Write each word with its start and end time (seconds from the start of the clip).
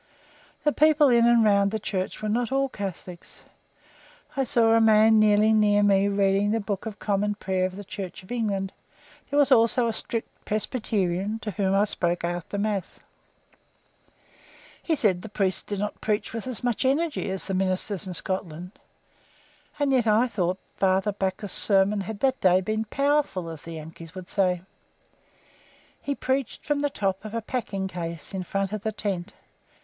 The 0.63 0.71
people 0.71 1.09
in 1.09 1.27
and 1.27 1.45
around 1.45 1.69
the 1.69 1.77
church 1.77 2.23
were 2.23 2.27
not 2.27 2.51
all 2.51 2.69
Catholics. 2.69 3.43
I 4.35 4.43
saw 4.43 4.73
a 4.73 4.81
man 4.81 5.19
kneeling 5.19 5.59
near 5.59 5.83
me 5.83 6.07
reading 6.07 6.49
the 6.49 6.59
Book 6.59 6.87
of 6.87 6.97
Common 6.97 7.35
Prayer 7.35 7.67
of 7.67 7.75
the 7.75 7.83
Church 7.83 8.23
of 8.23 8.31
England; 8.31 8.73
there 9.29 9.37
was 9.37 9.51
also 9.51 9.85
a 9.87 9.93
strict 9.93 10.43
Presbyterian, 10.43 11.37
to 11.43 11.51
whom 11.51 11.75
I 11.75 11.85
spoke 11.85 12.23
after 12.23 12.57
Mass. 12.57 12.99
He 14.81 14.95
said 14.95 15.21
the 15.21 15.29
priest 15.29 15.67
did 15.67 15.77
not 15.77 16.01
preach 16.01 16.33
with 16.33 16.47
as 16.47 16.63
much 16.63 16.83
energy 16.83 17.29
as 17.29 17.45
the 17.45 17.53
ministers 17.53 18.07
in 18.07 18.15
Scotland. 18.15 18.71
And 19.77 19.93
yet 19.93 20.07
I 20.07 20.27
thought 20.27 20.57
Father 20.77 21.11
Backhaus' 21.11 21.51
sermon 21.53 22.01
had 22.01 22.21
that 22.21 22.41
day 22.41 22.59
been 22.59 22.85
"powerful," 22.85 23.51
as 23.51 23.61
the 23.61 23.73
Yankees 23.73 24.15
would 24.15 24.27
say. 24.29 24.63
He 26.01 26.15
preached 26.15 26.65
from 26.65 26.79
the 26.79 26.89
top 26.89 27.23
of 27.23 27.35
a 27.35 27.41
packing 27.43 27.87
case 27.87 28.33
in 28.33 28.41
front 28.41 28.71
of 28.73 28.81
the 28.81 28.91
tent. 28.91 29.35